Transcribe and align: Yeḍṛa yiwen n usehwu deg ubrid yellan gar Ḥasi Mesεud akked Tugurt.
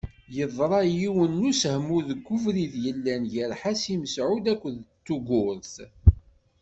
Yeḍṛa 0.37 0.79
yiwen 0.97 1.31
n 1.43 1.47
usehwu 1.49 1.97
deg 2.09 2.23
ubrid 2.35 2.73
yellan 2.85 3.23
gar 3.33 3.51
Ḥasi 3.61 3.95
Mesεud 4.01 4.45
akked 4.53 4.77
Tugurt. 5.05 5.73